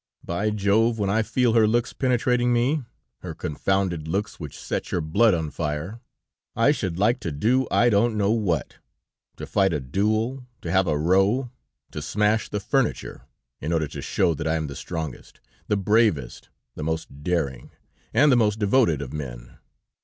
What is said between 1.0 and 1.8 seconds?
I feel her